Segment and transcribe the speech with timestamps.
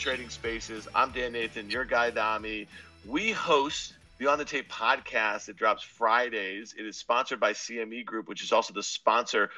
[0.00, 0.88] Trading Spaces.
[0.94, 2.66] I'm Dan Nathan, your Guy Adami.
[3.04, 6.74] We host the On the Tape podcast It drops Fridays.
[6.78, 9.50] It is sponsored by CME Group, which is also the sponsor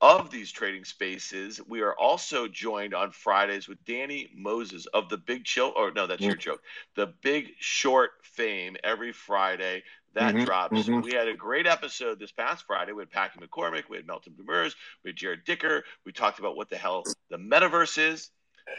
[0.00, 1.60] of these trading spaces.
[1.66, 6.06] We are also joined on Fridays with Danny Moses of the Big Chill, or no,
[6.06, 6.40] that's your mm.
[6.40, 6.62] joke.
[6.94, 9.82] The Big Short fame every Friday.
[10.14, 10.78] That mm-hmm, drops.
[10.78, 11.00] Mm-hmm.
[11.00, 12.92] We had a great episode this past Friday.
[12.92, 15.82] We had Packy McCormick, we had Meltem Demirors, we had Jared Dicker.
[16.06, 18.30] We talked about what the hell the metaverse is.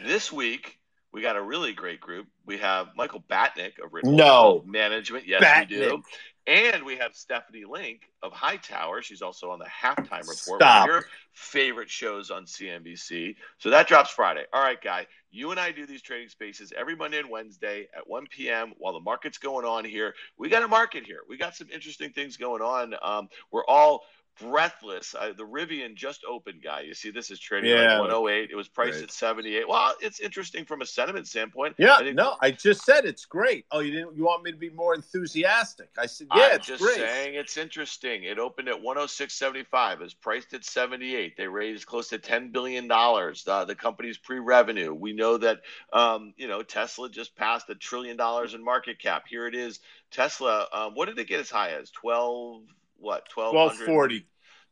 [0.02, 0.78] This week,
[1.12, 2.26] we got a really great group.
[2.46, 4.64] We have Michael Batnick of Ritholtz no.
[4.66, 5.26] Management.
[5.26, 5.70] Yes, Batnick.
[5.70, 6.02] we do.
[6.46, 9.00] And we have Stephanie Link of Hightower.
[9.02, 10.60] She's also on the halftime report.
[10.60, 10.88] Stop.
[10.88, 13.36] One of your favorite shows on CNBC.
[13.58, 14.44] So that drops Friday.
[14.52, 15.06] All right, guy.
[15.30, 18.72] You and I do these trading spaces every Monday and Wednesday at 1 p.m.
[18.78, 20.14] while the market's going on here.
[20.36, 21.20] We got a market here.
[21.28, 22.94] We got some interesting things going on.
[23.02, 24.04] Um, we're all
[24.40, 25.14] breathless.
[25.18, 26.80] Uh, the Rivian just opened, guy.
[26.80, 27.98] You see, this is trading yeah.
[27.98, 28.50] like 108.
[28.50, 29.68] It was priced at 78.
[29.68, 31.74] Well, it's interesting from a sentiment standpoint.
[31.78, 33.66] Yeah, I no, I just said it's great.
[33.70, 34.16] Oh, you didn't?
[34.16, 35.88] You want me to be more enthusiastic?
[35.98, 36.96] I said, yeah, I'm it's just great.
[36.96, 38.24] saying it's interesting.
[38.24, 40.00] It opened at 106.75.
[40.00, 41.36] It's priced at 78.
[41.36, 43.44] They raised close to 10 billion dollars.
[43.46, 44.92] Uh, the company's pre-revenue.
[44.94, 45.60] We know that
[45.92, 49.24] um, you know Tesla just passed a trillion dollars in market cap.
[49.28, 49.80] Here it is.
[50.10, 50.66] Tesla.
[50.72, 52.62] Um, what did it get as high as 12?
[53.02, 54.26] What 1240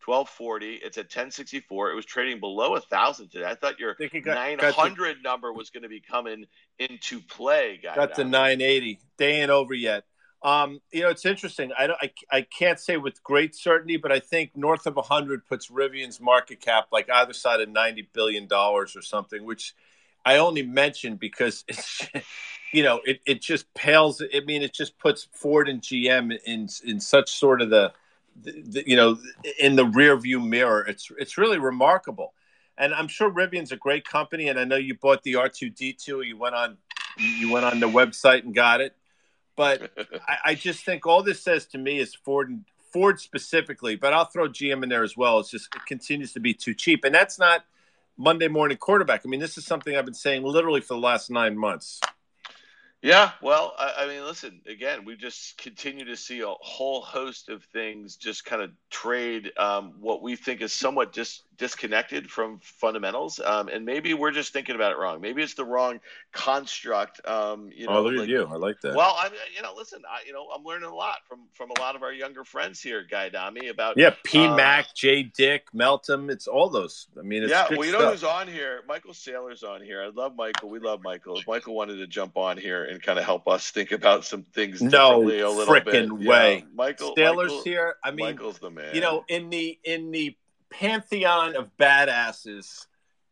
[0.06, 3.44] 1240 it's at 1064 it was trading below a thousand today.
[3.44, 6.46] I thought your got, 900 got number was going to be coming
[6.78, 10.04] into play guy got to 980 they ain't over yet.
[10.42, 11.70] Um, you know, it's interesting.
[11.78, 15.46] I, don't, I, I can't say with great certainty, but I think north of 100
[15.46, 19.74] puts Rivian's market cap like either side of 90 billion dollars or something, which
[20.24, 22.08] I only mentioned because it's,
[22.72, 24.22] you know, it, it just pales.
[24.22, 27.92] I mean, it just puts Ford and GM in in such sort of the
[28.42, 29.18] the, the, you know,
[29.58, 30.84] in the rear view mirror.
[30.86, 32.34] It's it's really remarkable,
[32.78, 34.48] and I'm sure Rivian's a great company.
[34.48, 36.26] And I know you bought the R2D2.
[36.26, 36.78] You went on
[37.18, 38.96] you went on the website and got it.
[39.56, 39.92] But
[40.28, 44.12] I, I just think all this says to me is Ford and Ford specifically, but
[44.12, 45.38] I'll throw GM in there as well.
[45.38, 47.64] It's just it continues to be too cheap, and that's not
[48.16, 49.22] Monday morning quarterback.
[49.24, 52.00] I mean, this is something I've been saying literally for the last nine months.
[53.02, 57.48] Yeah, well, I, I, mean, listen, again, we just continue to see a whole host
[57.48, 62.58] of things just kind of trade um, what we think is somewhat dis- disconnected from
[62.62, 63.38] fundamentals.
[63.42, 65.20] Um, and maybe we're just thinking about it wrong.
[65.20, 66.00] Maybe it's the wrong
[66.32, 67.20] construct.
[67.26, 68.46] Um, you know, oh, look like, at you.
[68.46, 68.94] I like that.
[68.94, 71.80] Well, I you know, listen, I, you know, I'm learning a lot from from a
[71.80, 73.98] lot of our younger friends here, Guy Adami, about.
[73.98, 74.46] Yeah, P.
[74.46, 75.22] Um, Mac, J.
[75.22, 76.30] Dick, Meltem.
[76.30, 77.08] It's all those.
[77.18, 78.12] I mean, yeah, well, you know stuff.
[78.12, 78.80] who's on here?
[78.88, 80.02] Michael Saylor's on here.
[80.02, 80.70] I love Michael.
[80.70, 81.38] We love Michael.
[81.38, 84.42] If Michael wanted to jump on here and kind of help us think about some
[84.42, 86.28] things no differently a little freaking bit.
[86.28, 86.56] way.
[86.58, 86.64] Yeah.
[86.74, 87.94] Michael Saylor's Michael, here.
[88.04, 88.94] I mean, Michael's the man.
[88.94, 90.36] You know, in the in the
[90.70, 92.86] pantheon of badasses,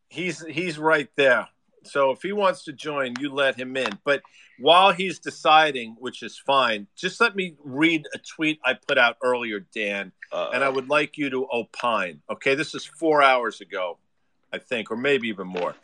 [0.09, 1.49] he's he's right there.
[1.85, 3.99] So if he wants to join, you let him in.
[4.05, 4.23] But
[4.59, 9.17] while he's deciding, which is fine, just let me read a tweet I put out
[9.23, 12.21] earlier, Dan, uh and I would like you to opine.
[12.31, 13.99] Okay, this is four hours ago,
[14.53, 15.75] I think, or maybe even more,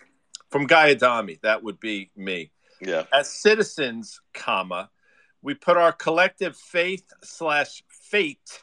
[0.51, 1.39] from Guy Adami.
[1.43, 2.51] That would be me.
[2.84, 3.05] Yeah.
[3.12, 4.91] As citizens, comma,
[5.43, 8.62] we put our collective faith slash fate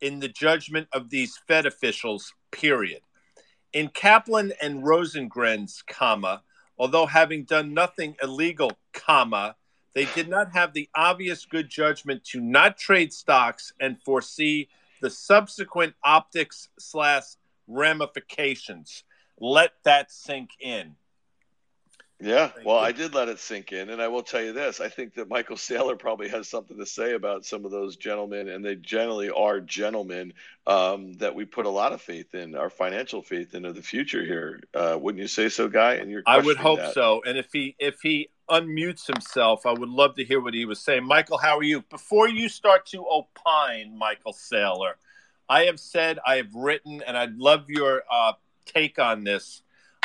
[0.00, 3.00] in the judgment of these Fed officials, period.
[3.72, 6.42] In Kaplan and Rosengren's, comma,
[6.78, 9.56] although having done nothing illegal, comma,
[9.94, 14.68] they did not have the obvious good judgment to not trade stocks and foresee
[15.00, 17.24] the subsequent optics slash
[17.66, 19.04] ramifications.
[19.38, 20.96] Let that sink in.
[22.18, 24.88] Yeah, well, I did let it sink in, and I will tell you this: I
[24.88, 28.64] think that Michael Saylor probably has something to say about some of those gentlemen, and
[28.64, 30.32] they generally are gentlemen
[30.66, 34.24] um, that we put a lot of faith in, our financial faith into the future
[34.24, 34.60] here.
[34.72, 35.94] Uh, wouldn't you say so, Guy?
[35.94, 36.94] And you're I would hope that.
[36.94, 37.22] so.
[37.26, 40.80] And if he if he unmutes himself, I would love to hear what he was
[40.80, 41.04] saying.
[41.04, 41.82] Michael, how are you?
[41.82, 44.92] Before you start to opine, Michael Saylor,
[45.50, 48.32] I have said, I have written, and I'd love your uh,
[48.64, 49.60] take on this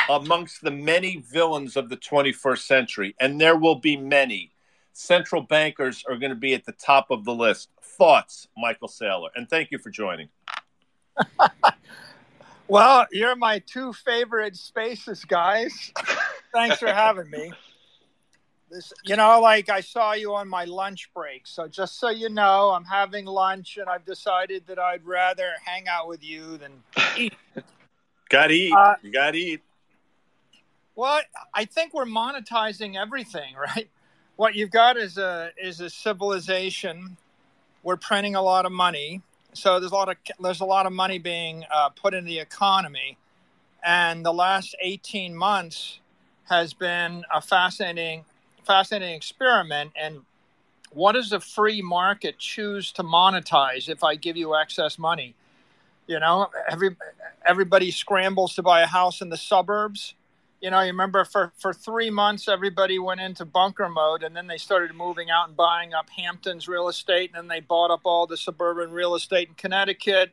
[0.08, 4.52] amongst the many villains of the 21st century, and there will be many.
[4.92, 7.70] Central bankers are going to be at the top of the list.
[7.80, 10.28] Thoughts, Michael Saylor, and thank you for joining.
[12.72, 15.92] Well, you're my two favorite spaces, guys.
[16.54, 17.52] Thanks for having me.
[18.70, 21.46] This, you know, like I saw you on my lunch break.
[21.46, 25.86] So just so you know, I'm having lunch, and I've decided that I'd rather hang
[25.86, 26.82] out with you than
[27.18, 27.34] eat.
[28.30, 28.72] gotta eat.
[28.72, 29.60] Uh, you gotta eat.
[30.94, 31.20] Well,
[31.54, 33.88] I think we're monetizing everything, right?
[34.36, 37.16] What you've got is a is a civilization.
[37.82, 39.22] We're printing a lot of money
[39.54, 42.38] so there's a lot of there's a lot of money being uh, put in the
[42.38, 43.18] economy,
[43.82, 45.98] and the last 18 months
[46.44, 48.24] has been a fascinating
[48.64, 49.92] fascinating experiment.
[50.00, 50.22] And
[50.90, 55.34] what does the free market choose to monetize if I give you excess money?
[56.06, 56.96] You know, every
[57.44, 60.14] everybody scrambles to buy a house in the suburbs
[60.62, 64.46] you know, you remember for, for three months, everybody went into bunker mode and then
[64.46, 67.32] they started moving out and buying up Hamptons real estate.
[67.34, 70.30] And then they bought up all the suburban real estate in Connecticut.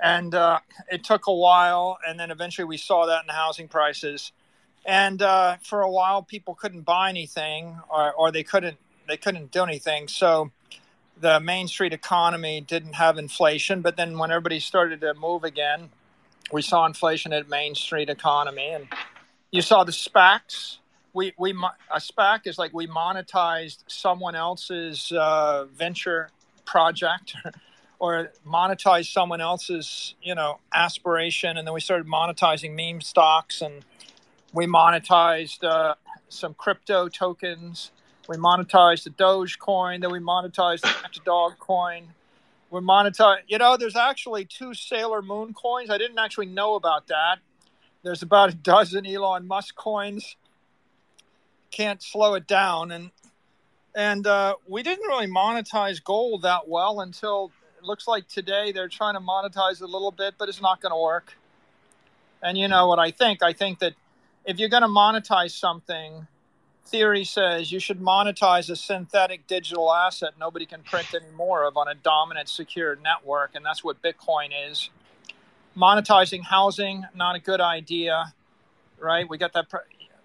[0.00, 0.58] And uh,
[0.90, 1.96] it took a while.
[2.06, 4.32] And then eventually we saw that in housing prices.
[4.84, 9.52] And uh, for a while, people couldn't buy anything or, or they couldn't they couldn't
[9.52, 10.08] do anything.
[10.08, 10.50] So
[11.20, 13.80] the Main Street economy didn't have inflation.
[13.80, 15.90] But then when everybody started to move again,
[16.52, 18.70] we saw inflation at Main Street economy.
[18.70, 18.88] And
[19.56, 20.78] you saw the SPACs.
[21.14, 21.52] We we
[21.90, 26.28] a SPAC is like we monetized someone else's uh, venture
[26.66, 27.34] project.
[27.98, 31.56] or monetized someone else's you know aspiration.
[31.56, 33.84] And then we started monetizing meme stocks and
[34.52, 35.94] we monetized uh,
[36.28, 37.92] some crypto tokens.
[38.28, 40.02] We monetized the dogecoin.
[40.02, 42.08] Then we monetized the dog coin.
[42.70, 45.88] We monetized you know there's actually two sailor moon coins.
[45.88, 47.38] I didn't actually know about that
[48.06, 50.36] there's about a dozen Elon Musk coins.
[51.72, 53.10] Can't slow it down, and
[53.96, 58.88] and uh, we didn't really monetize gold that well until it looks like today they're
[58.88, 61.36] trying to monetize a little bit, but it's not going to work.
[62.42, 63.42] And you know what I think?
[63.42, 63.94] I think that
[64.44, 66.28] if you're going to monetize something,
[66.84, 71.76] theory says you should monetize a synthetic digital asset nobody can print any more of
[71.76, 74.90] on a dominant secure network, and that's what Bitcoin is
[75.76, 78.32] monetizing housing not a good idea
[78.98, 79.28] right?
[79.28, 79.66] We got that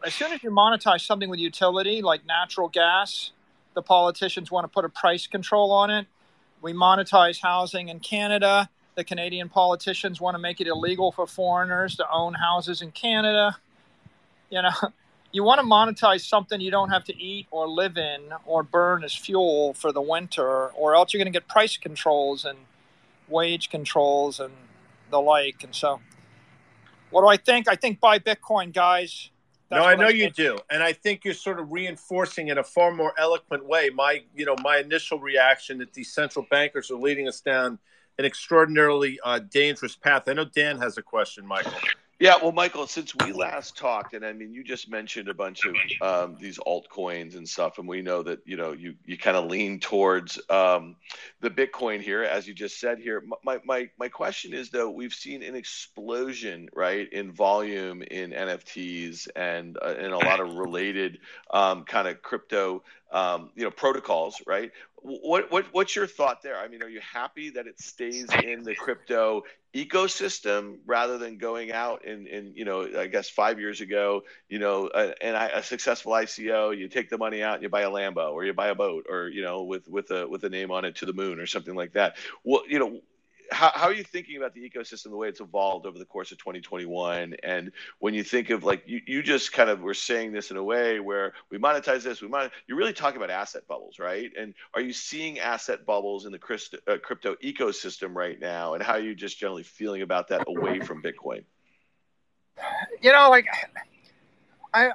[0.06, 3.32] as soon as you monetize something with utility like natural gas
[3.74, 6.06] the politicians want to put a price control on it.
[6.62, 8.70] We monetize housing in canada.
[8.96, 13.58] The canadian politicians want to make it illegal for foreigners to own houses in canada.
[14.50, 14.72] You know
[15.32, 19.04] you want to monetize something you don't have to eat or live in or burn
[19.04, 22.58] as fuel for the winter or else you're going to get price controls and
[23.30, 24.52] wage controls and
[25.12, 25.64] the like.
[25.64, 26.00] And so,
[27.10, 27.68] what do I think?
[27.68, 29.30] I think buy Bitcoin, guys.
[29.70, 32.58] That's no, I know I you do, and I think you're sort of reinforcing in
[32.58, 36.92] a far more eloquent way my, you know, my initial reaction that these central bankers
[36.92, 37.80] are leading us down
[38.20, 40.24] an extraordinarily uh, dangerous path.
[40.28, 41.72] I know Dan has a question, Michael.
[42.22, 45.66] Yeah, well, Michael, since we last talked, and I mean, you just mentioned a bunch
[45.66, 49.38] of um, these altcoins and stuff, and we know that you know you you kind
[49.38, 50.96] of lean towards um,
[51.42, 53.22] the Bitcoin here, as you just said here.
[53.44, 59.28] My my my question is though, we've seen an explosion, right, in volume in NFTs
[59.36, 61.20] and uh, and a lot of related
[61.52, 64.72] um, kind of crypto um, you know protocols, right?
[65.04, 66.58] What what what's your thought there?
[66.58, 69.44] I mean, are you happy that it stays in the crypto
[69.74, 74.60] ecosystem rather than going out and and you know I guess five years ago, you
[74.60, 77.90] know, uh, a, a successful ICO, you take the money out and you buy a
[77.90, 80.70] Lambo or you buy a boat or you know with with a with a name
[80.70, 82.18] on it to the moon or something like that.
[82.44, 83.02] Well, you know,
[83.52, 86.32] how, how are you thinking about the ecosystem the way it's evolved over the course
[86.32, 90.32] of 2021 and when you think of like you, you just kind of were saying
[90.32, 93.68] this in a way where we monetize this we might you're really talking about asset
[93.68, 94.32] bubbles right?
[94.38, 98.74] And are you seeing asset bubbles in the crypto, uh, crypto ecosystem right now?
[98.74, 101.44] And how are you just generally feeling about that away from bitcoin?
[103.02, 103.48] You know like
[104.74, 104.92] i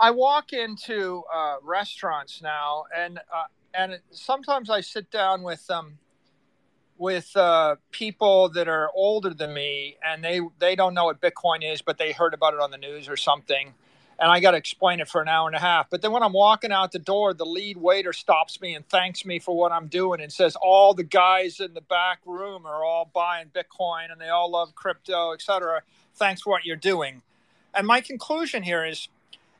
[0.00, 3.44] i walk into uh, restaurants now and uh,
[3.74, 5.98] and sometimes i sit down with them um,
[7.00, 11.60] with uh, people that are older than me and they they don't know what bitcoin
[11.64, 13.74] is but they heard about it on the news or something.
[14.20, 15.90] And i got to explain it for an hour and a half.
[15.90, 19.24] But then when i'm walking out the door the lead waiter stops me and thanks
[19.24, 22.84] me for what i'm doing and says all the guys in the back room are
[22.84, 25.82] all buying bitcoin and they all love crypto etc
[26.14, 27.22] thanks for what you're doing.
[27.74, 29.08] And my conclusion here is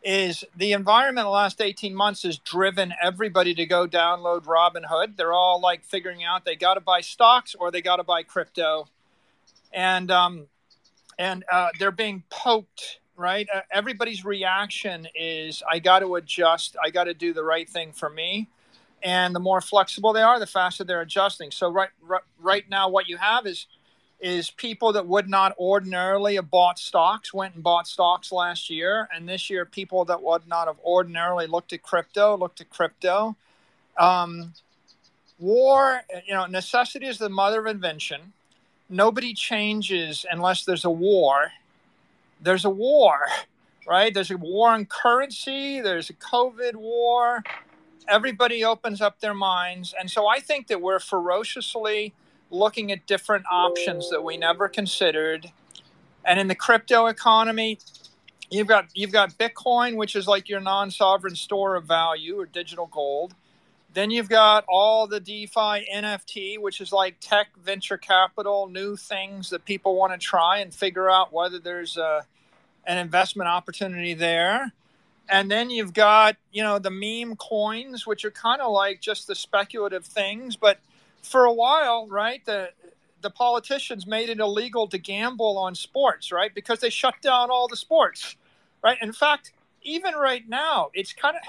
[0.02, 5.16] is the environment the last 18 months has driven everybody to go download Robinhood.
[5.16, 8.22] They're all like figuring out they got to buy stocks or they got to buy
[8.22, 8.88] crypto.
[9.72, 10.46] And, um,
[11.18, 13.46] and uh, they're being poked, right?
[13.54, 17.92] Uh, everybody's reaction is I got to adjust, I got to do the right thing
[17.92, 18.48] for me.
[19.02, 21.50] And the more flexible they are, the faster they're adjusting.
[21.50, 23.66] So right, right, right now, what you have is
[24.20, 29.08] is people that would not ordinarily have bought stocks went and bought stocks last year,
[29.14, 33.36] and this year people that would not have ordinarily looked at crypto looked at crypto.
[33.96, 34.52] Um,
[35.38, 38.32] war, you know, necessity is the mother of invention.
[38.88, 41.52] Nobody changes unless there's a war.
[42.42, 43.26] There's a war,
[43.86, 44.12] right?
[44.12, 45.80] There's a war on currency.
[45.80, 47.42] There's a COVID war.
[48.08, 52.12] Everybody opens up their minds, and so I think that we're ferociously
[52.50, 55.50] looking at different options that we never considered.
[56.24, 57.78] And in the crypto economy,
[58.50, 62.86] you've got you've got Bitcoin, which is like your non-sovereign store of value or digital
[62.86, 63.34] gold.
[63.92, 69.50] Then you've got all the DeFi NFT, which is like tech venture capital, new things
[69.50, 72.24] that people want to try and figure out whether there's a,
[72.86, 74.72] an investment opportunity there.
[75.28, 79.26] And then you've got, you know, the meme coins, which are kind of like just
[79.26, 80.78] the speculative things, but
[81.22, 82.70] for a while, right, the
[83.22, 86.54] the politicians made it illegal to gamble on sports, right?
[86.54, 88.36] Because they shut down all the sports,
[88.82, 88.96] right?
[89.02, 91.42] In fact, even right now, it's kind of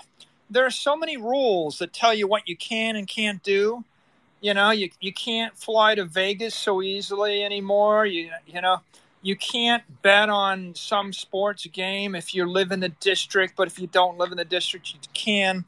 [0.50, 3.84] there are so many rules that tell you what you can and can't do.
[4.42, 8.06] You know, you you can't fly to Vegas so easily anymore.
[8.06, 8.82] You you know,
[9.22, 13.80] you can't bet on some sports game if you live in the district, but if
[13.80, 15.64] you don't live in the district, you can.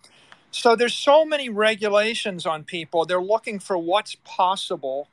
[0.53, 3.05] So there's so many regulations on people.
[3.05, 5.10] They're looking for what's possible.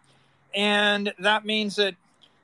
[0.54, 1.94] And that means that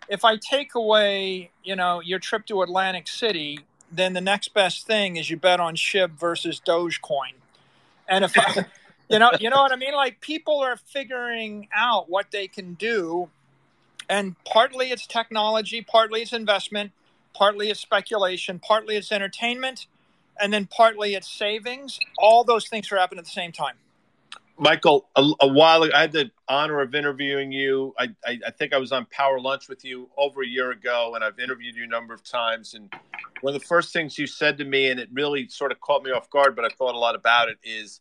[0.09, 3.61] if I take away, you know, your trip to Atlantic City,
[3.93, 7.35] then the next best thing is you bet on SHIB versus Dogecoin.
[8.09, 8.65] And if I,
[9.11, 9.95] you know, you know what I mean?
[9.95, 13.29] Like people are figuring out what they can do.
[14.09, 16.93] And partly it's technology, partly it's investment,
[17.35, 19.87] partly it's speculation, partly it's entertainment
[20.41, 21.99] and then partly it's savings.
[22.19, 23.75] All those things are happening at the same time.
[24.59, 27.95] Michael, a, a while ago, I had the honor of interviewing you.
[27.99, 31.13] I, I, I, think I was on Power Lunch with you over a year ago,
[31.15, 32.73] and I've interviewed you a number of times.
[32.73, 32.91] And
[33.43, 36.03] one of the first things you said to me, and it really sort of caught
[36.03, 38.01] me off guard, but I thought a lot about it, is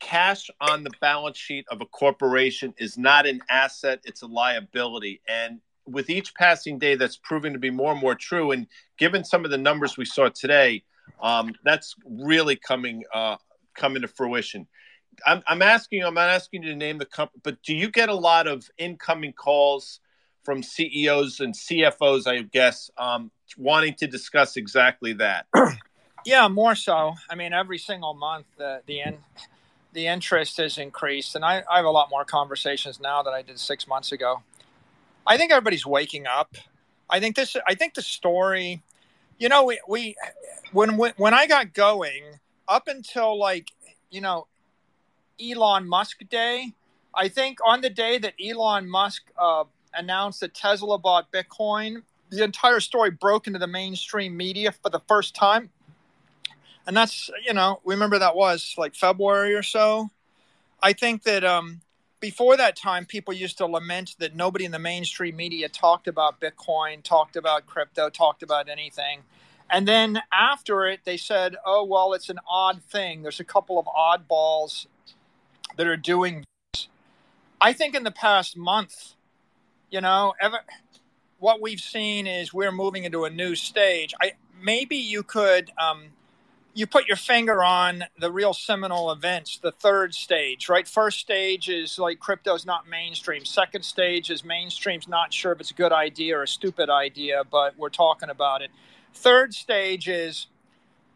[0.00, 5.20] cash on the balance sheet of a corporation is not an asset, it's a liability.
[5.28, 8.50] And with each passing day, that's proving to be more and more true.
[8.50, 8.66] And
[8.98, 10.82] given some of the numbers we saw today,
[11.20, 13.36] um, that's really coming uh,
[13.74, 14.66] coming to fruition.
[15.26, 18.08] I'm, I'm asking I'm not asking you to name the company, but do you get
[18.08, 20.00] a lot of incoming calls
[20.42, 22.26] from CEOs and CFOs?
[22.26, 25.46] I guess um, wanting to discuss exactly that.
[26.24, 27.14] yeah, more so.
[27.30, 29.18] I mean, every single month the the in,
[29.92, 33.42] the interest has increased, and I, I have a lot more conversations now than I
[33.42, 34.42] did six months ago.
[35.26, 36.54] I think everybody's waking up.
[37.08, 37.56] I think this.
[37.66, 38.82] I think the story
[39.38, 40.16] you know, we, we
[40.72, 42.22] when when I got going
[42.68, 43.70] up until like
[44.10, 44.46] you know
[45.40, 46.72] Elon Musk day,
[47.14, 49.64] I think on the day that Elon Musk uh,
[49.94, 55.00] announced that Tesla bought Bitcoin, the entire story broke into the mainstream media for the
[55.08, 55.70] first time.
[56.86, 60.08] And that's, you know, remember that was like February or so.
[60.82, 61.80] I think that um,
[62.20, 66.40] before that time, people used to lament that nobody in the mainstream media talked about
[66.40, 69.20] Bitcoin, talked about crypto, talked about anything.
[69.68, 73.22] And then after it, they said, oh, well, it's an odd thing.
[73.22, 74.86] There's a couple of oddballs
[75.76, 76.88] that are doing this.
[77.60, 79.14] I think in the past month,
[79.90, 80.60] you know, ever,
[81.38, 84.14] what we've seen is we're moving into a new stage.
[84.20, 86.04] I maybe you could um,
[86.76, 90.86] you put your finger on the real seminal events, the third stage, right?
[90.86, 93.46] First stage is like crypto's not mainstream.
[93.46, 97.44] Second stage is mainstream's not sure if it's a good idea or a stupid idea,
[97.50, 98.70] but we're talking about it.
[99.14, 100.48] Third stage is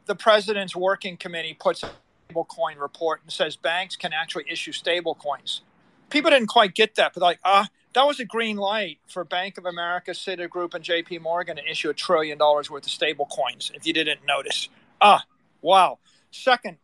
[0.06, 1.90] the president's working committee puts a
[2.32, 5.60] stablecoin report and says banks can actually issue stable coins.
[6.08, 9.24] People didn't quite get that, but like, ah, uh, that was a green light for
[9.24, 13.26] Bank of America, Citigroup, and JP Morgan to issue a trillion dollars worth of stable
[13.26, 14.70] coins, if you didn't notice.
[15.02, 15.24] Ah,
[15.62, 15.98] Wow.
[16.30, 16.78] Second,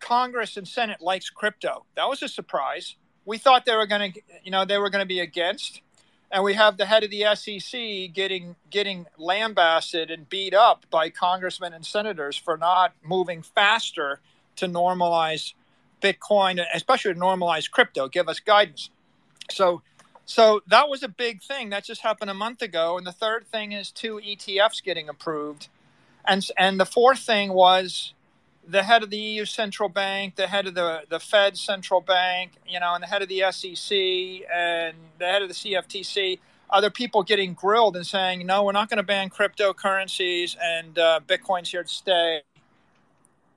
[0.00, 1.84] Congress and Senate likes crypto.
[1.96, 2.96] That was a surprise.
[3.24, 5.80] We thought they were going to, you know, they were going to be against,
[6.30, 11.08] and we have the head of the SEC getting getting lambasted and beat up by
[11.08, 14.20] congressmen and senators for not moving faster
[14.56, 15.54] to normalize
[16.00, 18.08] Bitcoin, especially to normalize crypto.
[18.08, 18.90] Give us guidance.
[19.50, 19.82] So,
[20.24, 22.98] so that was a big thing that just happened a month ago.
[22.98, 25.68] And the third thing is two ETFs getting approved,
[26.24, 28.14] and and the fourth thing was
[28.66, 32.52] the head of the EU central bank, the head of the, the Fed central bank,
[32.66, 33.96] you know, and the head of the SEC
[34.52, 36.38] and the head of the CFTC,
[36.70, 41.20] other people getting grilled and saying, no, we're not going to ban cryptocurrencies and uh,
[41.26, 42.42] Bitcoin's here to stay.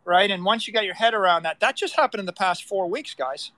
[0.04, 0.30] Right.
[0.30, 2.88] And once you get your head around that, that just happened in the past four
[2.88, 3.52] weeks, guys.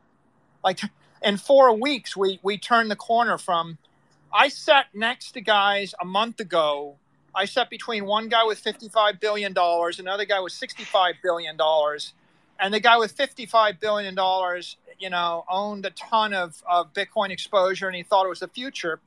[0.63, 0.79] Like
[1.21, 3.77] in four weeks, we, we turned the corner from
[4.33, 6.97] I sat next to guys a month ago.
[7.37, 11.55] I sat between one guy with $55 billion, another guy with $65 billion.
[12.59, 14.17] And the guy with $55 billion,
[14.97, 18.47] you know, owned a ton of, of Bitcoin exposure and he thought it was the
[18.47, 18.99] future.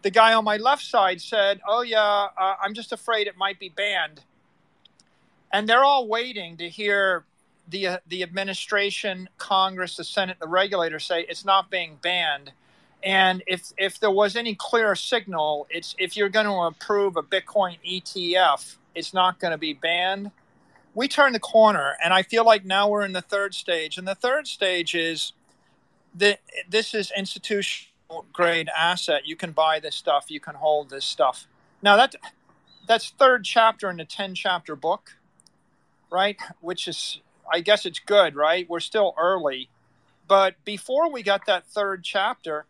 [0.00, 3.60] The guy on my left side said, Oh, yeah, uh, I'm just afraid it might
[3.60, 4.22] be banned.
[5.52, 7.24] And they're all waiting to hear
[7.68, 12.52] the, uh, the administration, Congress, the Senate, the regulators say it's not being banned
[13.04, 17.22] and if if there was any clear signal, it's if you're going to approve a
[17.22, 20.30] Bitcoin ETF, it's not going to be banned.
[20.94, 23.98] We turned the corner, and I feel like now we're in the third stage.
[23.98, 25.34] And the third stage is
[26.14, 29.26] that this is institutional grade asset.
[29.26, 30.26] You can buy this stuff.
[30.28, 31.46] You can hold this stuff.
[31.82, 32.14] Now that
[32.86, 35.16] that's third chapter in the ten chapter book,
[36.10, 36.38] right?
[36.62, 37.20] Which is,
[37.52, 38.66] I guess, it's good, right?
[38.66, 39.68] We're still early
[40.26, 42.66] but before we got that third chapter,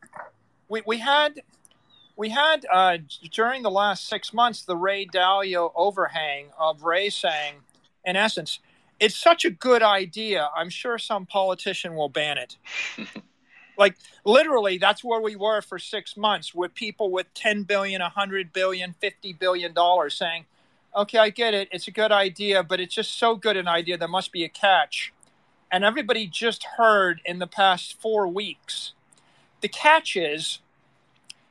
[0.68, 1.42] we, we had
[2.16, 2.98] we had uh,
[3.32, 7.56] during the last six months the Ray Dalio overhang of Ray saying,
[8.04, 8.60] in essence,
[9.00, 10.48] it's such a good idea.
[10.56, 12.56] I'm sure some politician will ban it.
[13.78, 18.52] like literally, that's where we were for six months with people with 10 billion, 100
[18.52, 20.44] billion, 50 billion dollars saying,
[20.94, 21.68] okay, I get it.
[21.72, 23.98] It's a good idea, but it's just so good an idea.
[23.98, 25.12] There must be a catch
[25.74, 28.92] and everybody just heard in the past four weeks.
[29.64, 30.58] The catch is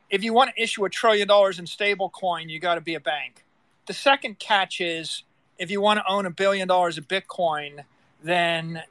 [0.08, 2.93] if you want to issue a trillion dollars in stable coin, you got to be
[2.93, 3.43] a bank.
[3.88, 5.24] The second catch is
[5.58, 7.86] if you want to own a billion dollars of Bitcoin,
[8.24, 8.84] then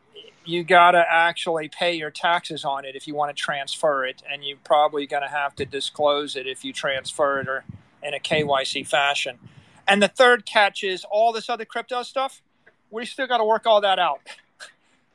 [0.44, 4.24] you got to actually pay your taxes on it if you want to transfer it.
[4.28, 7.64] And you're probably going to have to disclose it if you transfer it or
[8.02, 9.38] in a KYC fashion.
[9.86, 12.42] And the third catch is all this other crypto stuff.
[12.90, 14.18] We still got to work all that out.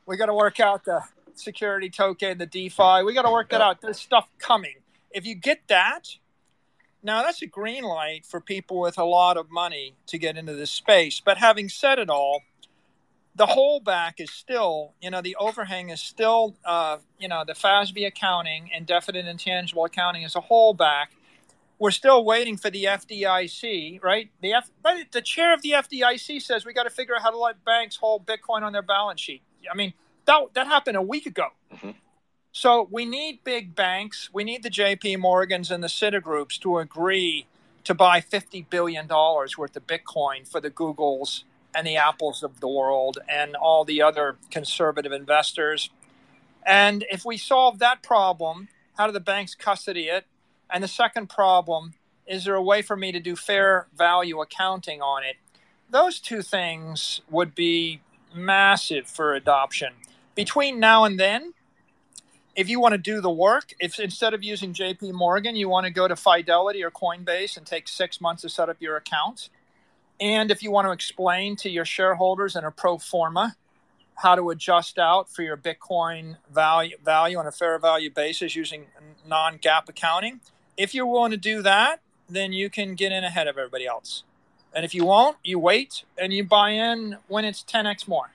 [0.06, 1.02] We got to work out the
[1.38, 3.02] security token, the DeFi.
[3.04, 3.80] We got to work that out.
[3.80, 4.76] There's stuff coming.
[5.10, 6.08] If you get that,
[7.02, 10.54] now that's a green light for people with a lot of money to get into
[10.54, 11.20] this space.
[11.20, 12.42] But having said it all,
[13.34, 18.04] the holdback is still, you know, the overhang is still, uh, you know, the FASB
[18.06, 21.06] accounting and definite intangible accounting is a holdback.
[21.78, 24.28] We're still waiting for the FDIC, right?
[24.42, 27.30] The F, but the chair of the FDIC says we got to figure out how
[27.30, 29.42] to let banks hold Bitcoin on their balance sheet.
[29.72, 29.92] I mean,
[30.28, 31.48] that that happened a week ago.
[31.74, 31.90] Mm-hmm.
[32.52, 34.30] So we need big banks.
[34.32, 35.16] We need the J.P.
[35.16, 37.46] Morgans and the Citigroups to agree
[37.84, 41.42] to buy fifty billion dollars worth of Bitcoin for the Googles
[41.74, 45.90] and the Apples of the world and all the other conservative investors.
[46.64, 50.26] And if we solve that problem, how do the banks custody it?
[50.70, 51.94] And the second problem
[52.26, 55.36] is there a way for me to do fair value accounting on it?
[55.90, 58.00] Those two things would be
[58.34, 59.94] massive for adoption.
[60.38, 61.52] Between now and then,
[62.54, 65.86] if you want to do the work, if instead of using JP Morgan, you want
[65.86, 69.48] to go to Fidelity or Coinbase and take six months to set up your account,
[70.20, 73.56] and if you want to explain to your shareholders in a pro forma
[74.14, 78.86] how to adjust out for your Bitcoin value value on a fair value basis using
[79.26, 80.38] non GAAP accounting,
[80.76, 81.98] if you're willing to do that,
[82.30, 84.22] then you can get in ahead of everybody else.
[84.72, 88.30] And if you won't, you wait and you buy in when it's 10x more.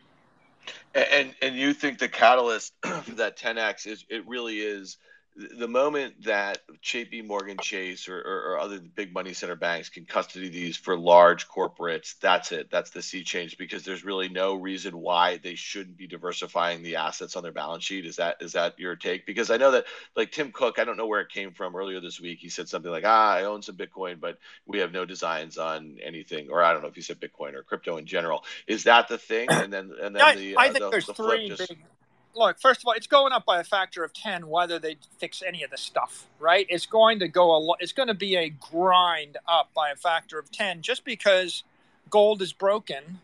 [0.93, 4.97] And and you think the catalyst for that 10x is it really is
[5.35, 10.05] the moment that JP Morgan Chase or, or, or, other big money center banks can
[10.05, 12.69] custody these for large corporates, that's it.
[12.69, 16.97] That's the sea change because there's really no reason why they shouldn't be diversifying the
[16.97, 18.05] assets on their balance sheet.
[18.05, 19.25] Is that is that your take?
[19.25, 21.99] Because I know that like Tim Cook, I don't know where it came from earlier
[21.99, 22.37] this week.
[22.39, 25.97] He said something like, "Ah, I own some Bitcoin, but we have no designs on
[26.03, 28.43] anything." Or I don't know if he said Bitcoin or crypto in general.
[28.67, 29.47] Is that the thing?
[29.63, 31.69] And then and then I, the I uh, think the, there's the three just...
[31.69, 31.77] big
[32.35, 35.43] look, first of all, it's going up by a factor of 10 whether they fix
[35.45, 36.65] any of the stuff, right?
[36.69, 39.95] It's going to go a lot, it's going to be a grind up by a
[39.95, 41.63] factor of 10 just because
[42.09, 43.19] gold is broken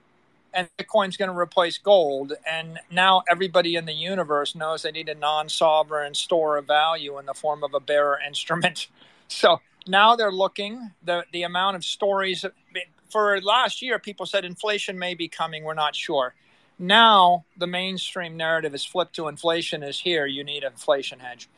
[0.53, 2.33] and Bitcoin's going to replace gold.
[2.49, 7.19] And now everybody in the universe knows they need a non sovereign store of value
[7.19, 8.87] in the form of a bearer instrument.
[9.27, 12.45] So now they're looking, the, the amount of stories
[13.09, 16.35] for last year, people said inflation may be coming, we're not sure
[16.79, 20.25] now the mainstream narrative is flipped to inflation is here.
[20.25, 21.49] You need an inflation hedge.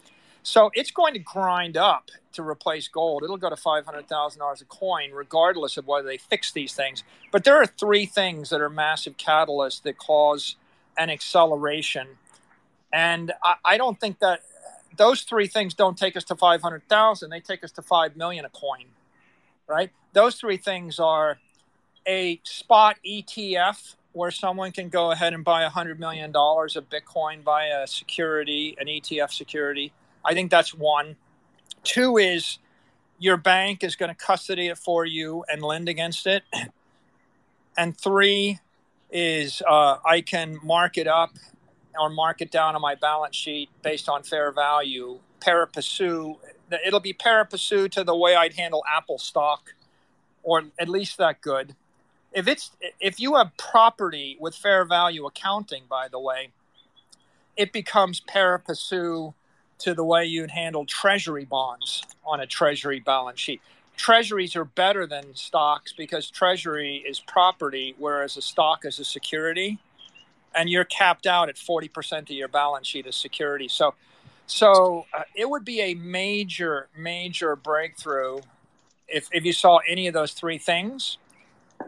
[0.43, 3.23] So it's going to grind up to replace gold.
[3.23, 7.03] It'll go to $500,000 a coin, regardless of whether they fix these things.
[7.31, 10.55] But there are three things that are massive catalysts that cause
[10.97, 12.07] an acceleration.
[12.91, 14.41] And I, I don't think that
[14.97, 17.29] those three things don't take us to 500,000.
[17.29, 18.85] They take us to 5 million a coin,
[19.67, 19.91] right?
[20.13, 21.37] Those three things are
[22.07, 27.83] a spot ETF where someone can go ahead and buy $100 million of Bitcoin via
[27.83, 29.93] a security, an ETF security.
[30.25, 31.15] I think that's one.
[31.83, 32.59] Two is
[33.19, 36.43] your bank is going to custody it for you and lend against it.
[37.77, 38.59] And three
[39.11, 41.31] is uh, I can mark it up
[41.99, 45.19] or mark it down on my balance sheet based on fair value.
[45.39, 45.67] Pari
[46.85, 47.45] it'll be pari
[47.89, 49.73] to the way I'd handle Apple stock,
[50.43, 51.75] or at least that good.
[52.33, 56.49] If it's if you have property with fair value accounting, by the way,
[57.57, 59.33] it becomes pari passu
[59.79, 63.61] to the way you'd handle treasury bonds on a treasury balance sheet.
[63.97, 69.79] Treasuries are better than stocks because treasury is property, whereas a stock is a security,
[70.55, 73.67] and you're capped out at 40% of your balance sheet as security.
[73.67, 73.95] So,
[74.45, 78.39] so uh, it would be a major, major breakthrough
[79.07, 81.17] if, if you saw any of those three things.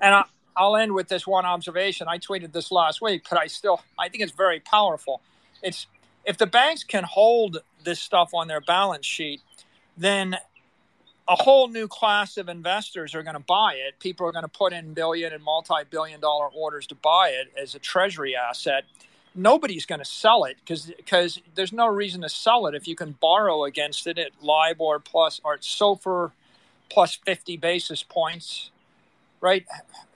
[0.01, 0.23] And I,
[0.55, 2.07] I'll end with this one observation.
[2.07, 5.21] I tweeted this last week, but I still I think it's very powerful.
[5.61, 5.87] It's
[6.25, 9.41] if the banks can hold this stuff on their balance sheet,
[9.97, 10.37] then
[11.27, 13.99] a whole new class of investors are going to buy it.
[13.99, 17.75] People are going to put in billion and multi-billion dollar orders to buy it as
[17.75, 18.83] a treasury asset.
[19.35, 22.95] Nobody's going to sell it because because there's no reason to sell it if you
[22.95, 26.31] can borrow against it at LIBOR plus or SOFR
[26.89, 28.69] plus 50 basis points,
[29.43, 29.67] right?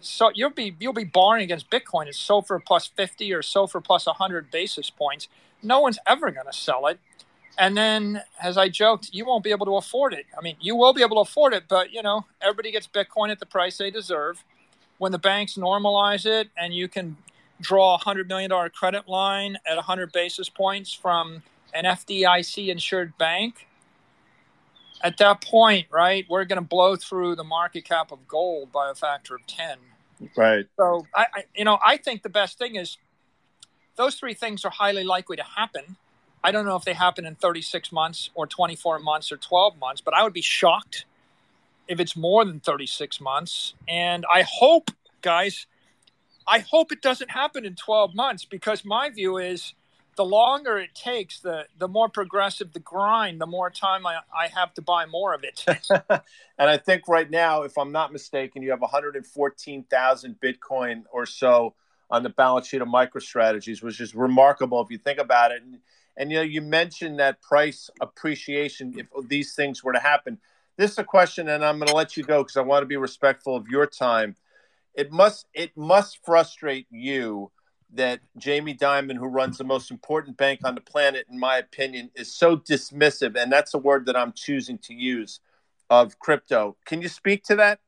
[0.01, 4.07] So you'll be you'll be borrowing against Bitcoin at SOFR plus 50 or SOFR plus
[4.07, 5.29] 100 basis points.
[5.63, 6.99] No one's ever going to sell it
[7.57, 10.25] and then, as I joked, you won't be able to afford it.
[10.37, 13.31] I mean, you will be able to afford it, but you know, everybody gets Bitcoin
[13.31, 14.43] at the price they deserve.
[14.99, 17.17] When the banks normalize it, and you can
[17.61, 23.17] draw a hundred million dollar credit line at hundred basis points from an FDIC insured
[23.17, 23.67] bank,
[25.01, 28.89] at that point, right, we're going to blow through the market cap of gold by
[28.89, 29.77] a factor of ten.
[30.35, 30.65] Right.
[30.77, 32.97] So, I, I you know, I think the best thing is
[33.95, 35.97] those three things are highly likely to happen
[36.43, 40.01] I don't know if they happen in 36 months or 24 months or 12 months,
[40.01, 41.05] but I would be shocked
[41.87, 43.73] if it's more than 36 months.
[43.87, 45.65] And I hope, guys,
[46.47, 49.73] I hope it doesn't happen in 12 months because my view is
[50.17, 54.47] the longer it takes, the, the more progressive the grind, the more time I, I
[54.47, 55.63] have to buy more of it.
[56.09, 61.75] and I think right now, if I'm not mistaken, you have 114,000 Bitcoin or so
[62.09, 65.61] on the balance sheet of MicroStrategies, which is remarkable if you think about it.
[65.61, 65.77] And,
[66.17, 70.39] and you know, you mentioned that price appreciation if these things were to happen.
[70.77, 72.87] This is a question, and I'm going to let you go because I want to
[72.87, 74.35] be respectful of your time.
[74.95, 77.51] It must it must frustrate you
[77.93, 82.11] that Jamie Dimon, who runs the most important bank on the planet, in my opinion,
[82.15, 85.39] is so dismissive, and that's a word that I'm choosing to use
[85.89, 86.75] of crypto.
[86.85, 87.79] Can you speak to that?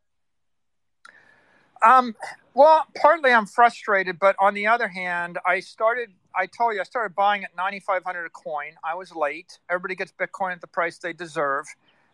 [1.85, 2.15] Um,
[2.53, 6.83] well, partly I'm frustrated, but on the other hand, I started I told you I
[6.83, 8.73] started buying at 9,500 a coin.
[8.83, 9.59] I was late.
[9.69, 11.65] Everybody gets Bitcoin at the price they deserve.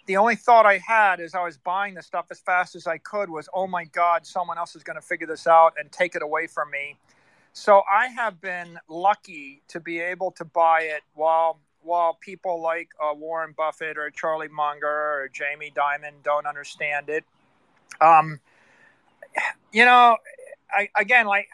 [0.06, 2.98] The only thought I had as I was buying this stuff as fast as I
[2.98, 6.16] could was, oh my God, someone else is going to figure this out and take
[6.16, 6.98] it away from me.
[7.58, 12.90] So I have been lucky to be able to buy it while while people like
[13.02, 17.24] uh, Warren Buffett or Charlie Munger or Jamie Dimon don't understand it.
[18.02, 18.42] Um,
[19.72, 20.18] you know,
[20.70, 21.48] I, again, like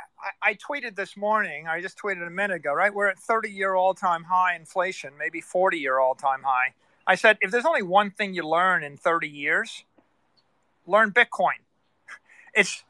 [0.44, 2.92] I, I, tweeted this morning, I just tweeted a minute ago, right?
[2.92, 6.74] We're at 30 year all time high inflation, maybe 40 year all time high.
[7.06, 9.84] I said, if there's only one thing you learn in 30 years,
[10.88, 11.62] learn Bitcoin.
[12.56, 12.84] It's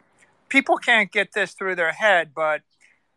[0.47, 2.61] people can't get this through their head, but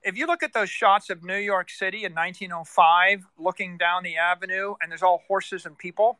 [0.05, 4.17] if you look at those shots of New York City in 1905, looking down the
[4.17, 6.19] avenue, and there's all horses and people,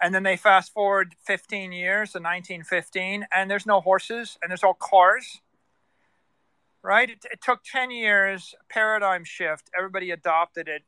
[0.00, 4.64] and then they fast forward 15 years to 1915, and there's no horses, and there's
[4.64, 5.40] all cars
[6.82, 7.10] right?
[7.10, 9.70] It, it, took 10 years, paradigm shift.
[9.76, 10.82] Everybody adopted it.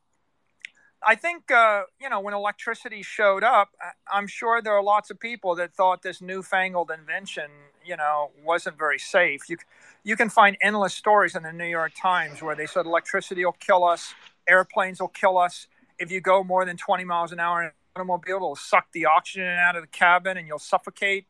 [1.07, 3.71] I think, uh, you know, when electricity showed up,
[4.13, 7.51] I'm sure there are lots of people that thought this newfangled invention,
[7.85, 9.49] you know, wasn't very safe.
[9.49, 9.59] You,
[10.03, 13.53] you can find endless stories in the New York Times where they said electricity will
[13.53, 14.15] kill us,
[14.49, 15.67] airplanes will kill us.
[15.99, 19.07] If you go more than 20 miles an hour in an automobile, it'll suck the
[19.07, 21.27] oxygen out of the cabin and you'll suffocate.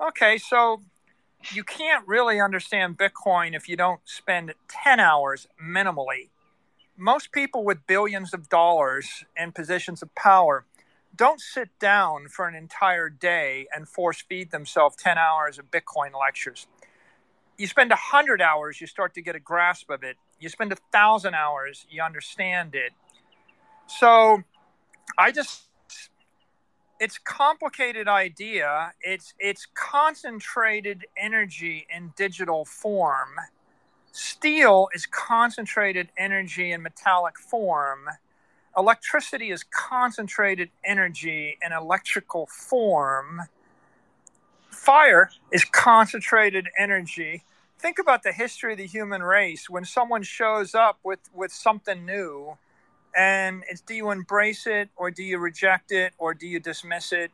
[0.00, 0.80] Okay, so
[1.52, 6.30] you can't really understand Bitcoin if you don't spend 10 hours minimally.
[7.02, 10.66] Most people with billions of dollars in positions of power
[11.16, 16.10] don't sit down for an entire day and force feed themselves 10 hours of Bitcoin
[16.12, 16.66] lectures.
[17.56, 20.18] You spend 100 hours, you start to get a grasp of it.
[20.38, 22.92] You spend 1,000 hours, you understand it.
[23.86, 24.42] So
[25.16, 25.62] I just
[27.00, 28.92] it's complicated idea.
[29.00, 33.36] It's it's concentrated energy in digital form.
[34.12, 38.08] Steel is concentrated energy in metallic form.
[38.76, 43.42] electricity is concentrated energy in electrical form.
[44.70, 47.44] Fire is concentrated energy.
[47.78, 49.68] Think about the history of the human race.
[49.68, 52.56] When someone shows up with, with something new,
[53.16, 57.12] and it's do you embrace it or do you reject it or do you dismiss
[57.12, 57.30] it?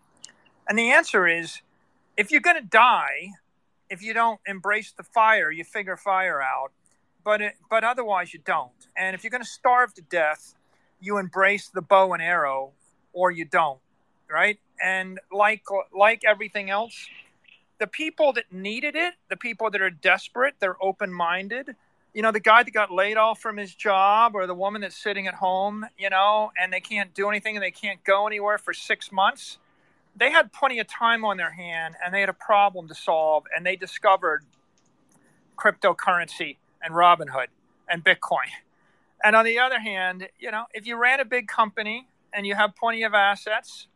[0.69, 1.61] And the answer is
[2.17, 3.33] if you're going to die,
[3.91, 6.73] if you don't embrace the fire, you figure fire out.
[7.25, 8.71] But it, but otherwise you don't.
[8.97, 10.55] And if you're going to starve to death,
[11.01, 12.71] you embrace the bow and arrow
[13.13, 13.81] or you don't,
[14.31, 14.59] right?
[14.83, 17.09] And like like everything else,
[17.79, 21.75] the people that needed it, the people that are desperate, they're open-minded.
[22.15, 24.97] You know, the guy that got laid off from his job or the woman that's
[24.97, 28.57] sitting at home, you know, and they can't do anything and they can't go anywhere
[28.57, 29.59] for 6 months.
[30.17, 33.45] They had plenty of time on their hand and they had a problem to solve
[33.55, 34.45] and they discovered
[35.57, 37.49] cryptocurrency and Robinhood
[37.89, 38.49] and Bitcoin
[39.25, 42.55] and on the other hand, you know, if you ran a big company and you
[42.55, 43.89] have plenty of assets,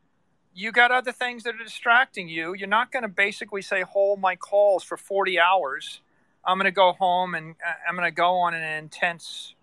[0.55, 2.55] you got other things that are distracting you.
[2.55, 6.01] You're not going to basically say, hold my calls for 40 hours.
[6.45, 9.55] I'm going to go home and uh, I'm going to go on an intense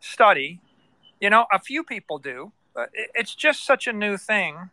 [0.00, 0.60] study.
[1.20, 4.70] You know, a few people do, but it's just such a new thing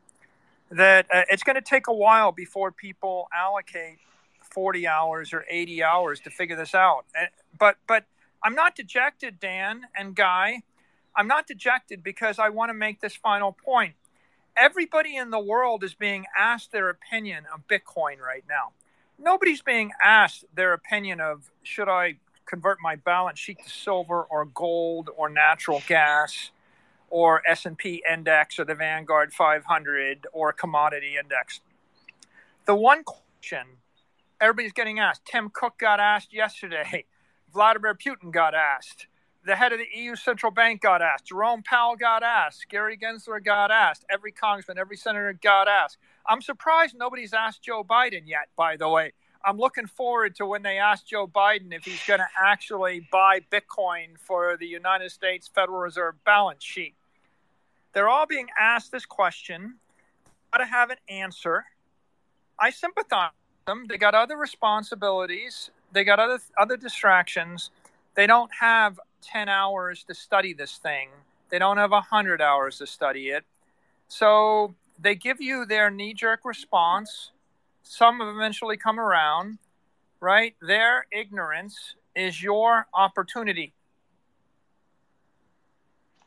[0.72, 4.00] that uh, it's going to take a while before people allocate
[4.54, 7.06] 40 hours or 80 hours to figure this out.
[7.58, 8.06] But, but,
[8.44, 10.64] I'm not dejected, Dan and Guy.
[11.16, 13.94] I'm not dejected because I want to make this final point.
[14.58, 18.72] Everybody in the world is being asked their opinion of Bitcoin right now.
[19.20, 24.46] Nobody's being asked their opinion of should I convert my balance sheet to silver or
[24.46, 26.52] gold or natural gas
[27.12, 31.60] or S&P index or the Vanguard 500 or commodity index.
[32.66, 33.66] The one question
[34.40, 37.06] everybody's getting asked, Tim Cook got asked yesterday,
[37.54, 39.08] Vladimir Putin got asked.
[39.46, 41.26] The head of the EU Central Bank got asked.
[41.26, 42.68] Jerome Powell got asked.
[42.70, 44.06] Gary Gensler got asked.
[44.10, 45.98] Every congressman, every senator got asked.
[46.28, 49.14] I'm surprised nobody's asked Joe Biden yet, by the way.
[49.44, 53.40] I'm looking forward to when they ask Joe Biden if he's going to actually buy
[53.52, 56.94] Bitcoin for the United States Federal Reserve balance sheet.
[57.94, 59.76] They're all being asked this question.
[60.52, 61.66] Got to have an answer.
[62.60, 63.86] I sympathize with them.
[63.88, 67.72] They got other responsibilities they got other other distractions.
[68.16, 71.10] They don't have 10 hours to study this thing.
[71.50, 73.44] They don't have 100 hours to study it.
[74.08, 77.32] So they give you their knee jerk response.
[77.84, 79.58] Some eventually come around,
[80.20, 80.56] right?
[80.62, 83.74] Their ignorance is your opportunity.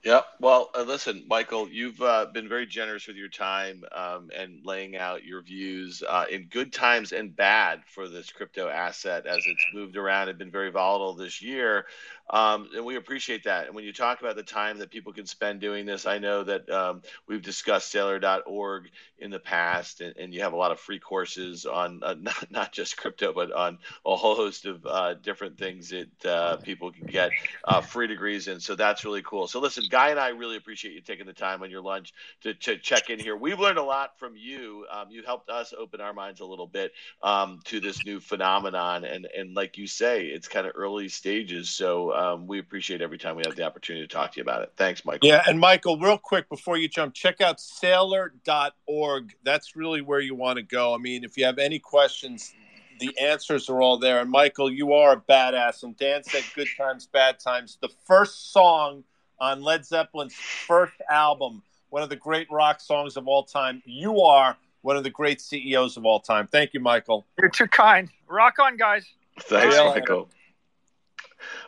[0.05, 0.21] Yeah.
[0.38, 4.97] Well, uh, listen, Michael, you've uh, been very generous with your time um, and laying
[4.97, 9.67] out your views uh, in good times and bad for this crypto asset as it's
[9.73, 11.87] moved around and been very volatile this year.
[12.30, 13.66] Um, and we appreciate that.
[13.66, 16.42] And when you talk about the time that people can spend doing this, I know
[16.44, 20.80] that um, we've discussed Saylor.org in the past, and, and, you have a lot of
[20.80, 25.14] free courses on uh, not, not just crypto, but on a whole host of uh,
[25.14, 27.30] different things that uh, people can get
[27.64, 28.58] uh, free degrees in.
[28.58, 29.46] So that's really cool.
[29.46, 32.54] So listen, Guy and I really appreciate you taking the time on your lunch to,
[32.54, 33.37] to check in here.
[33.37, 34.87] We've learned a lot from you.
[34.90, 39.04] Um, you helped us open our minds a little bit um, to this new phenomenon.
[39.04, 41.70] And, and like you say, it's kind of early stages.
[41.70, 44.62] So um, we appreciate every time we have the opportunity to talk to you about
[44.62, 44.72] it.
[44.77, 45.29] Thanks, Michael.
[45.29, 49.35] Yeah, and Michael, real quick before you jump, check out Saylor.org.
[49.42, 50.94] That's really where you want to go.
[50.94, 52.55] I mean, if you have any questions,
[53.00, 54.20] the answers are all there.
[54.20, 55.83] And Michael, you are a badass.
[55.83, 59.05] And Dan said, "Good times, bad times." The first song
[59.40, 63.83] on Led Zeppelin's first album, one of the great rock songs of all time.
[63.85, 66.46] You are one of the great CEOs of all time.
[66.46, 67.24] Thank you, Michael.
[67.38, 68.09] You're too kind.
[68.29, 69.05] Rock on, guys.
[69.40, 70.29] Thanks, Michael.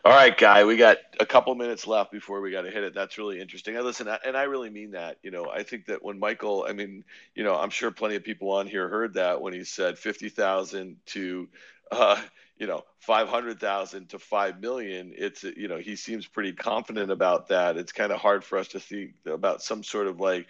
[0.04, 2.94] All right, guy, we got a couple minutes left before we got to hit it.
[2.94, 3.76] That's really interesting.
[3.76, 5.18] I listen, and I really mean that.
[5.22, 8.24] You know, I think that when Michael, I mean, you know, I'm sure plenty of
[8.24, 11.48] people on here heard that when he said fifty thousand to,
[11.90, 12.20] uh,
[12.58, 15.12] you know, five hundred thousand to five million.
[15.16, 17.76] It's you know, he seems pretty confident about that.
[17.76, 20.46] It's kind of hard for us to think about some sort of like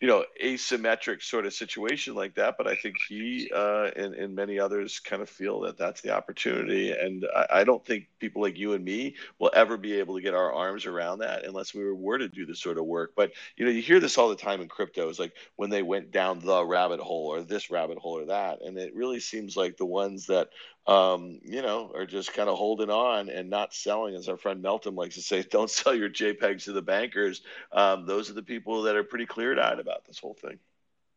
[0.00, 4.34] you know asymmetric sort of situation like that but i think he uh, and, and
[4.34, 6.90] many others kind of feel that that's the opportunity.
[6.90, 10.22] And I, I, don't think people like you and me will ever be able to
[10.22, 13.12] get our arms around that unless we were to do this sort of work.
[13.16, 15.82] But you know you hear this all the time in crypto is like when they
[15.82, 18.62] went down the rabbit hole or this rabbit hole or that.
[18.62, 20.48] And it really seems like the ones that
[20.88, 24.14] um, you know, are just kind of holding on and not selling.
[24.14, 27.42] As our friend Meltem likes to say, don't sell your JPEGs to the bankers.
[27.72, 30.58] Um, those are the people that are pretty cleared eyed about this whole thing.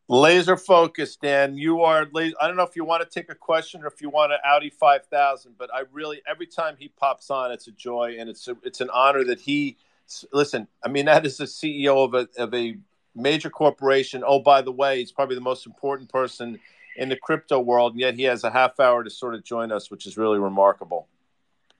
[0.08, 1.56] Laser focused, Dan.
[1.56, 2.06] You are.
[2.14, 4.46] I don't know if you want to take a question or if you want to
[4.46, 8.28] Audi five thousand, but I really every time he pops on, it's a joy and
[8.28, 9.78] it's a, it's an honor that he
[10.32, 12.76] listen, I mean, that is the CEO of a, of a
[13.14, 14.22] major corporation.
[14.26, 16.58] Oh, by the way, he's probably the most important person
[16.96, 19.72] in the crypto world, and yet he has a half hour to sort of join
[19.72, 21.08] us, which is really remarkable.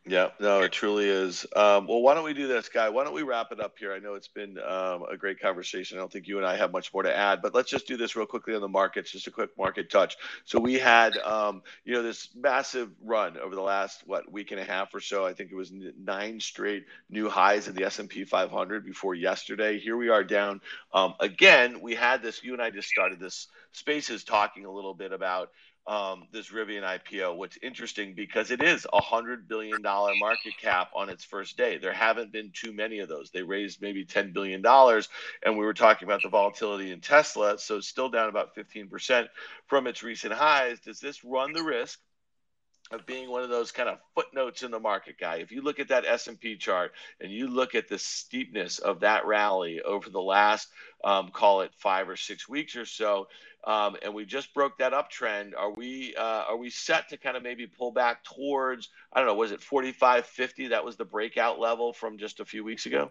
[0.04, 1.46] Yeah, no, it truly is.
[1.54, 2.88] Um, well, why don't we do this, Guy?
[2.88, 3.92] Why don't we wrap it up here?
[3.92, 5.96] I know it's been um, a great conversation.
[5.96, 7.96] I don't think you and I have much more to add, but let's just do
[7.96, 10.16] this real quickly on the markets, just a quick market touch.
[10.44, 14.58] So we had, um, you know, this massive run over the last what week and
[14.58, 15.24] a half or so.
[15.24, 19.78] I think it was nine straight new highs in the S&P 500 before yesterday.
[19.78, 21.80] Here we are down um, again.
[21.80, 22.42] We had this.
[22.42, 25.50] You and I just started this spaces talking a little bit about
[25.86, 27.36] um, this Rivian IPO.
[27.36, 31.78] What's interesting because it is a hundred billion dollar market cap on its first day.
[31.78, 33.30] There haven't been too many of those.
[33.30, 35.08] They raised maybe ten billion dollars,
[35.44, 38.88] and we were talking about the volatility in Tesla, so it's still down about fifteen
[38.88, 39.28] percent
[39.66, 40.78] from its recent highs.
[40.80, 41.98] Does this run the risk?
[42.90, 45.80] of being one of those kind of footnotes in the market guy if you look
[45.80, 50.20] at that s&p chart and you look at the steepness of that rally over the
[50.20, 50.68] last
[51.04, 53.28] um, call it five or six weeks or so
[53.64, 55.52] um, and we just broke that uptrend.
[55.56, 59.28] Are we uh, are we set to kind of maybe pull back towards I don't
[59.28, 62.86] know was it 45 50 that was the breakout level from just a few weeks
[62.86, 63.10] ago?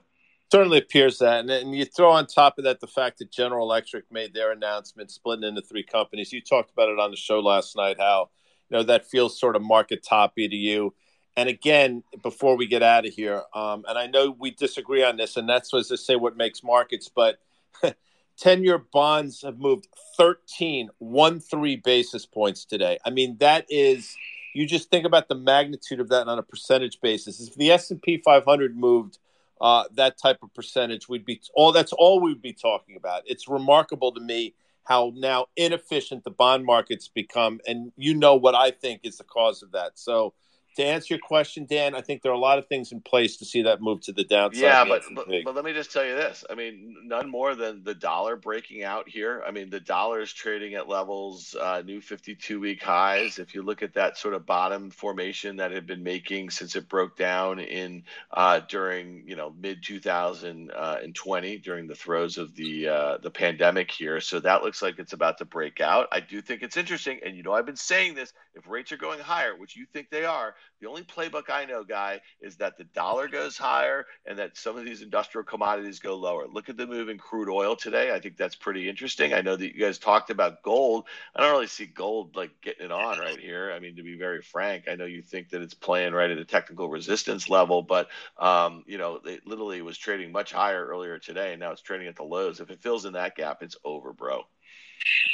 [0.51, 3.65] Certainly appears that, and, and you throw on top of that the fact that General
[3.65, 6.33] Electric made their announcement, splitting into three companies.
[6.33, 8.29] You talked about it on the show last night, how
[8.69, 10.93] you know that feels sort of market toppy to you.
[11.37, 15.15] And again, before we get out of here, um, and I know we disagree on
[15.15, 17.39] this, and that's what to say what makes markets, but
[18.38, 22.98] 10 year bonds have moved 13, 1 3 basis points today.
[23.06, 24.15] I mean, that is,
[24.54, 27.39] you just think about the magnitude of that on a percentage basis.
[27.39, 29.20] If the S&P 500 moved
[29.60, 33.22] uh, that type of percentage, we'd be all that's all we'd be talking about.
[33.26, 37.60] It's remarkable to me how now inefficient the bond markets become.
[37.67, 40.00] And you know what I think is the cause of that.
[40.00, 40.34] So,
[40.77, 43.38] to answer your question, Dan, I think there are a lot of things in place
[43.38, 44.62] to see that move to the downside.
[44.62, 46.45] Yeah, but, but, but let me just tell you this.
[46.49, 49.43] I mean, none more than the dollar breaking out here.
[49.45, 53.38] I mean, the dollar is trading at levels uh, new 52 week highs.
[53.38, 56.88] If you look at that sort of bottom formation that had been making since it
[56.88, 63.17] broke down in uh, during you know mid 2020 during the throes of the uh,
[63.17, 66.07] the pandemic here, so that looks like it's about to break out.
[66.12, 68.34] I do think it's interesting, and you know I've been saying this.
[68.53, 71.84] If rates are going higher, which you think they are the only playbook I know,
[71.84, 76.15] guy, is that the dollar goes higher and that some of these industrial commodities go
[76.15, 76.47] lower.
[76.47, 78.12] Look at the move in crude oil today.
[78.12, 79.34] I think that's pretty interesting.
[79.34, 81.06] I know that you guys talked about gold.
[81.36, 83.71] I don't really see gold like getting it on right here.
[83.71, 86.38] I mean, to be very frank, I know you think that it's playing right at
[86.38, 91.19] a technical resistance level, but um, you know, it literally was trading much higher earlier
[91.19, 92.60] today, and now it's trading at the lows.
[92.60, 94.43] If it fills in that gap, it's over, bro.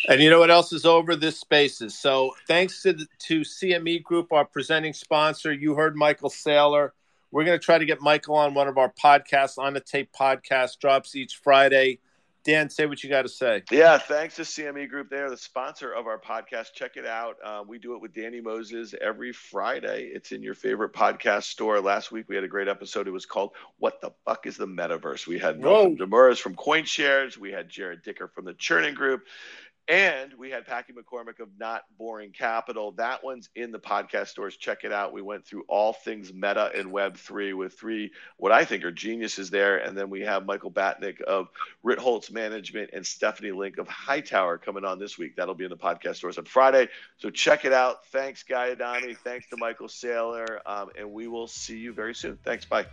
[0.07, 1.97] And you know what else is over this spaces?
[1.97, 5.51] So thanks to to CME Group, our presenting sponsor.
[5.51, 6.91] You heard Michael Saylor.
[7.31, 10.11] We're going to try to get Michael on one of our podcasts, on the tape
[10.17, 11.99] podcast, drops each Friday.
[12.43, 13.63] Dan, say what you got to say.
[13.71, 15.09] Yeah, thanks to CME Group.
[15.09, 16.73] They are the sponsor of our podcast.
[16.73, 17.35] Check it out.
[17.43, 20.09] Uh, we do it with Danny Moses every Friday.
[20.13, 21.81] It's in your favorite podcast store.
[21.81, 23.07] Last week we had a great episode.
[23.07, 27.37] It was called "What the Fuck Is the Metaverse." We had Meltem Demirors from CoinShares.
[27.37, 29.23] We had Jared Dicker from the Churning Group.
[29.87, 32.91] And we had Packy McCormick of Not Boring Capital.
[32.91, 34.57] That one's in the podcast stores.
[34.57, 35.13] Check it out.
[35.13, 39.49] We went through all things meta and Web3 with three, what I think are geniuses
[39.49, 39.77] there.
[39.77, 41.47] And then we have Michael Batnick of
[41.85, 45.37] Ritholtz Management and Stephanie Link of Hightower coming on this week.
[45.37, 46.89] That'll be in the podcast stores on Friday.
[47.17, 48.05] So check it out.
[48.07, 49.13] Thanks, Guy Adami.
[49.13, 50.59] Thanks to Michael Saylor.
[50.65, 52.37] Um, and we will see you very soon.
[52.43, 52.65] Thanks.
[52.65, 52.87] Bye.